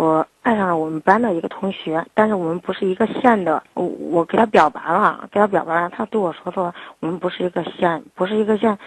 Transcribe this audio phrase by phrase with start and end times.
[0.00, 3.62] 我爱上了我们班的一个同学，但是我们不是一个县的。
[3.74, 8.78] 我我给他表白了，给他表白了，他对我说说我们不是一个县，不是一个县。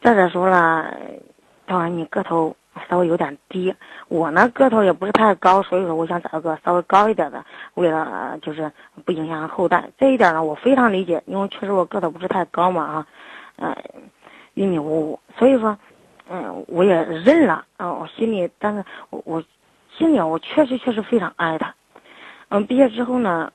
[0.00, 0.96] 再者说了，
[1.66, 2.54] 他说你个头
[2.88, 3.74] 稍微有点低，
[4.06, 7.44] 我呢个头也不是太高，所以说我想找个稍微高一点的，
[7.74, 8.70] 为了就是
[9.04, 9.90] 不影响后代。
[9.98, 13.06] 这一点呢，我非常理解，因为确实我个头不是太高嘛啊，
[13.56, 13.76] 嗯，
[14.54, 15.76] 一米五五，所以说，
[16.30, 19.42] 嗯，我也认了啊，我心里，但是我我。
[19.98, 21.74] 心里我确实确实非常爱他，
[22.50, 23.52] 嗯，毕业之后呢，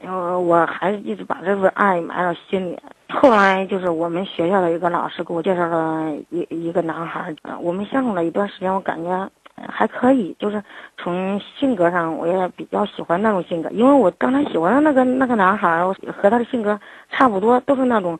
[0.00, 2.78] 嗯，我还是一直把这份爱埋到心里。
[3.10, 9.30] 后来就是我们学校的一个老师给我介绍了一一个男孩，我们相处了一段时间，我感觉
[9.68, 10.62] 还可以，就是
[10.96, 16.80] 从性格上我也比较喜欢那种性格，因为我刚才喜欢的那个那个男孩和他的性格
[17.10, 18.18] 差不多，都是那种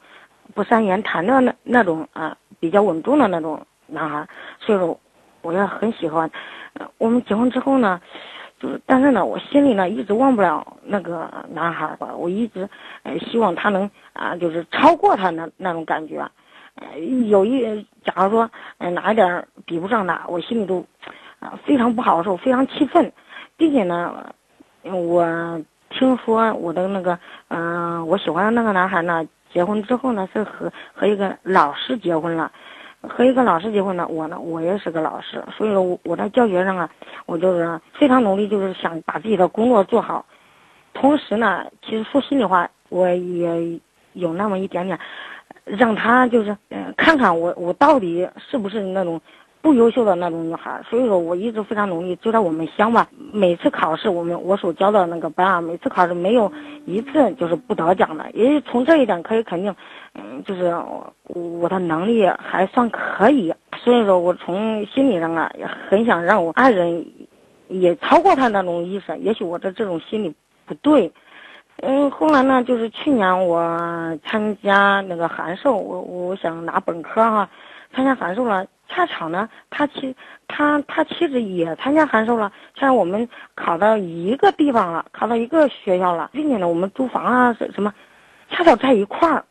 [0.55, 4.27] 不善言谈的那那种啊，比较稳重的那种男孩，
[4.61, 5.01] 所以说
[5.41, 6.31] 我也很喜欢。
[6.99, 8.01] 我们结婚之后呢，
[8.59, 12.15] 就是但是呢，我心里呢一直忘不了那个男孩吧。
[12.17, 12.69] 我一直
[13.03, 16.29] 呃希望他能啊，就是超过他那那种感觉。
[16.75, 16.99] 呃，
[17.29, 20.85] 有一假如说哪一点比不上他，我心里都
[21.41, 23.13] 啊非常不好受，非常气愤，
[23.57, 24.33] 并且呢，
[24.83, 32.53] 我听说我的那个嗯我喜欢的那个男孩呢，结婚之后呢是和和一个老师结婚了。
[33.03, 36.91] 和一个老师结婚呢，我呢，我也是个老师，所以说，我我在教学上啊，
[37.27, 40.25] 我就是非常努力，就是想把自己的工作做好。
[40.95, 43.81] 同时呢，其实说心里话，我也
[44.15, 44.99] 有那么一点点，
[45.65, 49.21] 让他就是嗯，看看我我到底是不是那种。
[49.61, 52.15] 不优秀的那种女孩，所以说我一直非常努力。
[52.17, 56.51] 就在我们乡吧，每次考试，我们我所教的那个班啊，每次考试没有
[56.87, 58.31] 一次就是不得奖的。
[58.35, 59.75] 也从这一点可以肯定，
[60.15, 60.75] 嗯，就是
[61.25, 63.53] 我的能力还算可以。
[63.83, 67.05] 所以说我从心理上啊，也很想让我爱人
[67.69, 69.17] 也超过他那种意识。
[69.19, 70.35] 也许我的这种心理
[70.67, 71.13] 不对，
[71.83, 77.51] 嗯，后来呢，就是去年我参加那个函授，我我想拿本科哈，
[77.93, 78.65] 参加函授了。
[78.89, 80.17] 恰巧呢，他妻
[80.49, 87.93] 他他妻子也参加函授了，像我们考到一个地方了，考到一个学校了，并且呢，我们租房啊什么，
[88.51, 89.45] 恰巧在一块儿，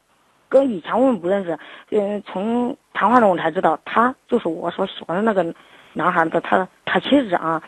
[0.50, 1.58] 跟以前我们不认识，
[1.92, 5.54] 嗯，从谈话中我才知道，他就是我所喜欢的那个
[5.94, 7.62] 男孩的他他妻子啊，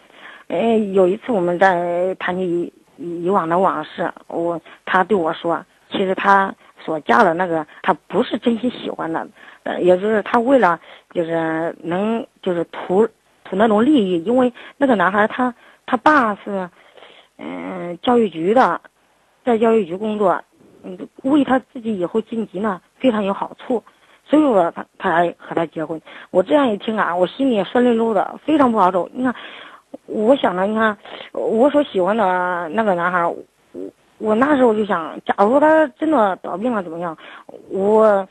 [0.48, 6.54] 嗯，有一次我们在谈起以以往的往事，我他对我说，其实他
[6.84, 9.28] 所嫁的那个他不是真心喜欢的。
[9.64, 10.80] 呃，也就是他为了
[11.14, 13.08] 就是能就是图
[13.44, 15.54] 图那种利益，因为那个男孩他
[15.86, 16.70] 他爸是
[17.38, 18.80] 嗯教育局的，
[19.44, 20.42] 在教育局工作，
[20.84, 23.84] 嗯为他自己以后晋级呢非常有好处，
[24.26, 26.02] 所以说他他才和他结婚。
[26.32, 29.10] 我这样一听啊，我心里也酸溜溜的，非常不好受。
[29.14, 29.36] 你看，
[30.06, 30.98] 我想着，你看
[31.34, 33.30] 我所喜欢的那个男孩，
[34.20, 37.18] 我那时候就想，假如他真的得病了怎么样，
[37.70, 38.28] 我。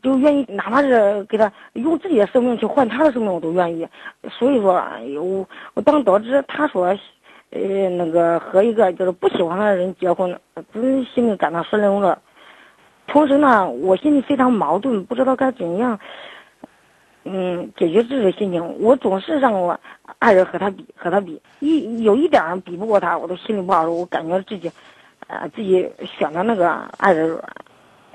[0.00, 3.84] 就愿意，哪怕是给他用自己的生命去换他的生命，我都愿意。
[4.30, 4.80] 所以说，
[5.20, 5.44] 我
[5.74, 6.96] 我当得知他说，
[7.50, 10.38] 呃，那个和一个就是不喜欢的人结婚，
[10.72, 12.16] 真心里感到酸溜了。
[13.08, 15.98] 同时呢，我心里非常矛盾，不知道该怎样，
[17.24, 18.80] 嗯，解决自己的心情。
[18.80, 19.78] 我总是让我
[20.20, 23.92] 爱人和他比，和他比，一有一点比不过他，我都心里不好受。
[23.92, 24.70] 我感觉自己，
[25.28, 26.68] 呃，自己选的那个
[26.98, 27.40] 爱人。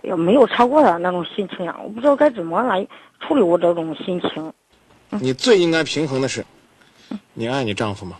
[0.04, 2.86] 也没有超过他那种心情呀，我不知道该怎么来
[3.22, 4.54] 处理我这种心情。
[5.12, 6.46] 你最应该平衡的是，
[7.34, 8.18] 你爱你丈夫吗？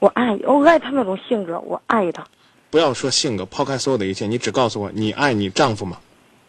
[0.00, 2.22] 我爱，我爱他那种性格，我爱他。
[2.68, 5.96] 不要说性格，抛开所有的一切，你只告诉我，你爱你丈夫吗？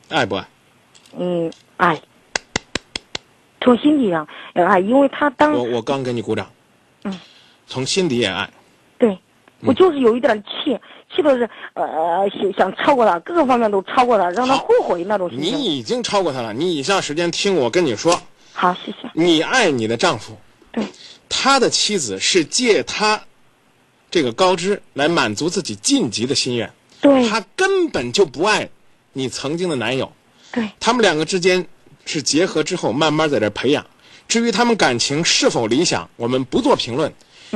[0.09, 0.46] 爱不爱？
[1.18, 2.02] 嗯，爱。
[3.62, 5.53] 从心底上也爱，因为他当……
[5.53, 6.52] 我我刚给你鼓掌。
[7.03, 7.18] 嗯。
[7.66, 8.50] 从心底也爱。
[8.97, 9.18] 对，
[9.62, 10.78] 我就是有一点气。
[11.16, 15.29] 气都是，呃，想想超过他，各个方面都超过他，让他后悔那种。
[15.31, 18.22] 你已经超过他了，你以下时间听我跟你说。
[18.53, 19.09] 好，谢谢。
[19.13, 20.38] 你爱你的丈夫，
[20.72, 20.85] 对，
[21.28, 23.22] 他的妻子是借他
[24.11, 26.72] 这个高枝来满足自己晋级的心愿。
[27.02, 28.70] 对，他根本就不爱
[29.14, 30.11] 你曾经的男友。
[30.52, 31.66] 对，他们两个之间
[32.05, 33.85] 是结合之后慢慢在这培养。
[34.28, 37.14] 至于他们感情是否理想，我们不做评论。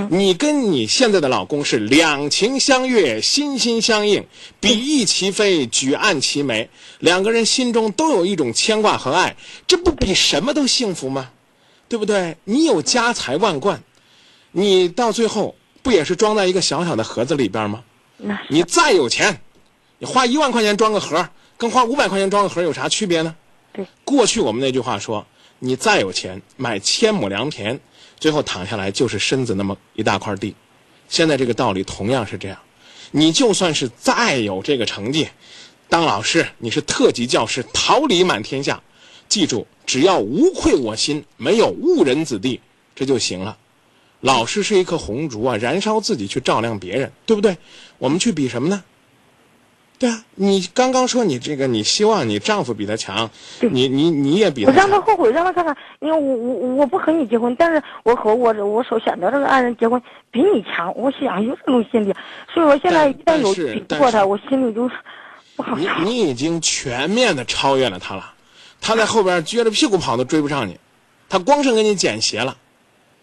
[0.09, 4.25] 你跟你现在的老公是两情相悦、心心相印、
[4.59, 9.35] 比翼齐飞、举案齐眉，两个人心中都有一种牵挂和爱，
[9.65, 11.31] 这不比什么都幸福吗？
[11.89, 12.37] 对不对？
[12.43, 13.81] 你有家财万贯，
[14.51, 17.83] 你到最后不也是装在一个小小的盒子里边吗？
[18.49, 19.41] 你再有钱，
[19.99, 23.35] 你花一万块钱装个盒，跟花五百块钱装个盒有啥区别呢？
[23.73, 23.85] 对。
[24.03, 25.25] 过去我们那句话说，
[25.59, 27.79] 你再有钱，买千亩良田，
[28.19, 30.53] 最后躺下来就是身子那么一大块地。
[31.07, 32.57] 现在这个道理同样是这样，
[33.11, 35.27] 你就算是再有这个成绩，
[35.87, 38.81] 当老师你是特级教师，桃李满天下，
[39.29, 42.59] 记住，只要无愧我心，没有误人子弟，
[42.93, 43.57] 这就行了。
[44.21, 47.55] 老师是一颗红烛啊，燃烧自己去照亮别人，对不对？
[47.99, 48.83] 我们去比什么呢？
[49.99, 53.27] 对啊，你刚刚说你这个，你希望你丈夫比他强，
[53.61, 54.83] 你你你也比他强。
[54.83, 59.99] 我让他后悔，让他看看，因为我我我不和你结婚，但是我和我我所选择这个爱人结婚
[60.29, 62.13] 比你强，我想有这种心理，
[62.53, 64.87] 所以我现在一旦有比不过他，我心里就
[65.55, 68.33] 不好你你已经全面的超越了他了，
[68.79, 70.77] 他在后边撅着屁股跑都追不上你，
[71.27, 72.55] 他光剩给你捡鞋了，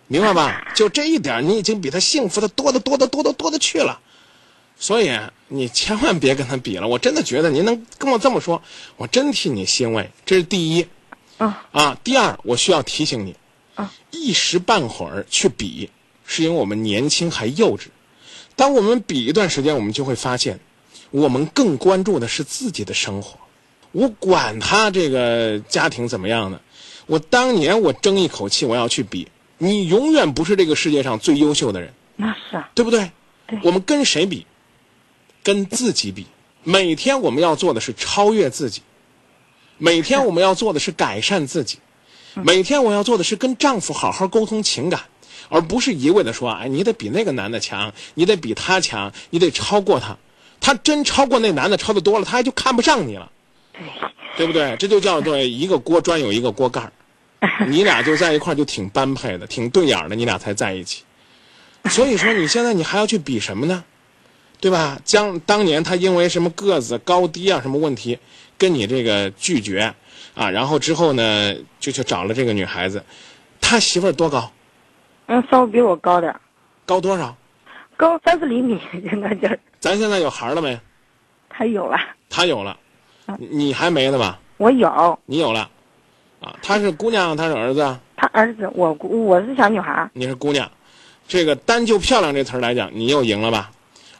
[0.08, 0.64] 明白吧？
[0.74, 4.00] 就这一点，你已经比他幸福的多的多的多的多的去了。
[4.76, 5.10] 所以
[5.48, 8.60] 你千万别跟他比了，我真的觉得您能跟我这么说，
[8.96, 10.10] 我真替你欣慰。
[10.26, 10.86] 这是第一，
[11.38, 13.34] 啊啊，第二，我需要提醒你，
[13.76, 15.88] 啊，一时半会儿去比，
[16.26, 17.86] 是因为我们年轻还幼稚。
[18.56, 20.58] 当我们比一段时间，我们就会发现，
[21.10, 23.38] 我们更关注的是自己的生活。
[23.92, 26.60] 我管他这个家庭怎么样呢？
[27.06, 29.28] 我当年我争一口气，我要去比，
[29.58, 33.10] 你永远不是这个世界上最优秀的人，那是啊，对不对？
[33.46, 34.46] 对我们跟谁比？
[35.44, 36.26] 跟自己比。
[36.64, 38.80] 每天我们要做的是超越自己，
[39.78, 41.78] 每天我们要做的是改善自己，
[42.34, 45.02] 每天我要做的是跟丈夫好好沟通情感，
[45.50, 50.16] 而不是一味的说，哎，你得比那个男的强，你得比他强，你得超过他。
[50.60, 53.30] 他真超过那男的超的多了，他还就看不上你了，
[54.38, 54.74] 对不对？
[54.78, 56.90] 这就叫做一个锅专有一个锅盖儿
[57.68, 61.02] 你俩就在一块儿就挺般配的，挺对眼的，你俩才在一起。
[61.90, 63.84] 所以说，你现在你还要去比什么呢？
[64.60, 64.98] 对吧？
[65.04, 68.18] 将当年他因为什么个子高低啊什么问题，
[68.56, 69.94] 跟你这个拒绝
[70.34, 73.04] 啊，然后之后呢就去找了这个女孩子，
[73.60, 74.50] 他媳妇儿多高？
[75.26, 76.40] 嗯，稍微比我高点儿，
[76.86, 77.36] 高多少？
[77.96, 79.60] 高三四厘米，就那就是。
[79.78, 80.78] 咱现在有孩儿了没？
[81.48, 81.96] 他有了，
[82.28, 82.76] 他有了，
[83.38, 84.40] 你你还没呢吧？
[84.56, 85.70] 我有，你有了，
[86.40, 88.00] 啊，他是姑娘，他是儿子啊？
[88.16, 90.70] 他儿子，我我是小女孩，你是姑娘，
[91.28, 93.70] 这个单就漂亮这词儿来讲，你又赢了吧？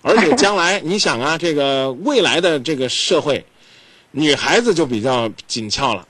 [0.05, 3.45] 而且将来你想啊，这个未来的这个社会，
[4.11, 6.07] 女孩子就比较紧俏了，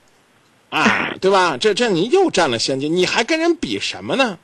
[0.69, 1.55] 啊， 对吧？
[1.57, 4.37] 这这你又占了先机，你还跟人比什么呢？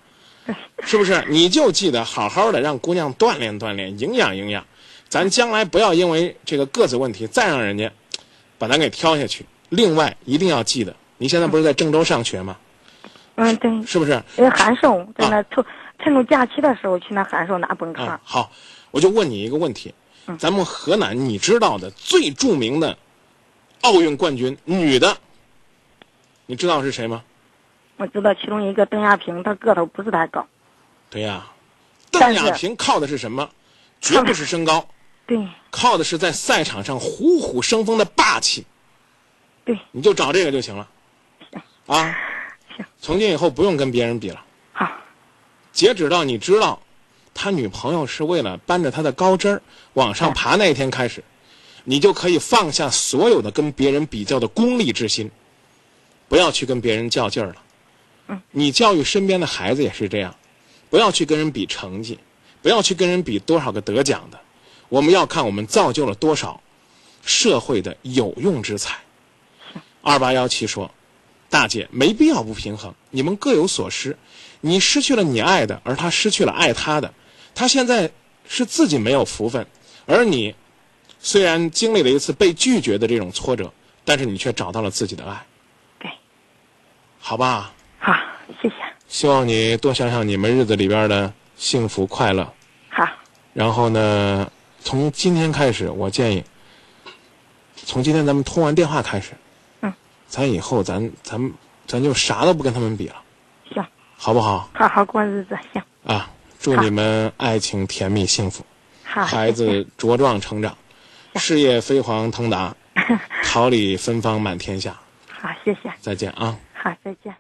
[0.84, 1.24] 是不是？
[1.28, 4.66] 你就记得好好的让姑娘锻炼锻炼，营养营养，
[5.10, 7.92] 咱将来不要因为这个个子问题再让人家
[8.58, 9.46] 把咱给挑下去。
[9.70, 12.58] 另外一定要记得，你现在不是在郑州上学吗？
[13.36, 14.12] 嗯，对，是不是？
[14.38, 15.64] 呃，函授在那趁
[16.04, 18.04] 趁着假期的时候去那函授拿本科。
[18.04, 18.52] 啊，好，
[18.92, 19.94] 我就问你一个问题，
[20.38, 22.98] 咱们河南你知道的最著名的
[23.82, 25.18] 奥运冠军女的，
[26.46, 27.24] 你知道是谁吗？
[27.98, 30.46] 我知道其中一个邓亚萍，她个头不是太高，
[31.10, 31.48] 对呀，
[32.12, 33.50] 邓亚萍靠的是什么？
[34.00, 34.88] 绝不是身高，
[35.28, 38.66] 对靠的是在赛场上虎虎生风的霸气。
[39.64, 40.88] 对，你就找这个就行了。
[41.86, 42.18] 啊，
[42.76, 44.44] 行，从今以后不用跟别人比了。
[44.74, 44.92] 好，
[45.72, 46.82] 截止到你知道
[47.34, 49.62] 他女朋友是为了扳着他的高枝儿
[49.94, 51.24] 往上爬那一天开始，
[51.86, 55.32] 你就可以放下所有的跟别人比较的功利之心，
[56.28, 57.56] 不要去跟别人较劲儿了。
[58.28, 60.36] 嗯，你教育身边的孩子也是这样，
[60.90, 62.20] 不要去跟人比成绩，
[62.62, 64.40] 不要去跟人比多少个得奖的，
[64.90, 66.62] 我们要看我们造就了多少
[67.24, 68.98] 社会的有用之才。
[70.02, 70.90] 二八幺七说
[71.50, 74.18] ：“大姐，没必要不平衡，你们各有所失。
[74.62, 77.12] 你失去了你爱的，而他失去了爱他的。
[77.54, 78.10] 他现在
[78.48, 79.66] 是自己没有福分，
[80.06, 80.54] 而你
[81.20, 83.72] 虽然经历了一次被拒绝的这种挫折，
[84.04, 85.46] 但是你却找到了自己的爱，
[86.00, 86.10] 对，
[87.20, 87.72] 好吧？
[88.00, 88.14] 好，
[88.62, 88.76] 谢谢，
[89.08, 92.52] 希望你多想想你们日子里边的幸福快乐。
[92.90, 93.08] 好，
[93.54, 96.44] 然后呢，从今天开始，我建议，
[97.76, 99.34] 从今天咱们通完电话开始，
[99.82, 99.94] 嗯，
[100.28, 101.54] 咱以后咱咱
[101.86, 103.22] 咱就啥都不跟他们比了，
[103.72, 103.86] 行，
[104.18, 104.70] 好不好？
[104.74, 105.86] 好好过日子，行，啊，
[106.62, 108.64] 祝你们爱情甜蜜幸福，
[109.04, 110.78] 好，孩子茁壮成长，
[111.36, 112.76] 事业飞黄腾达，
[113.44, 114.96] 桃李芬芳满天下。
[115.28, 116.56] 好，谢谢，再见啊！
[116.74, 117.34] 好，再见。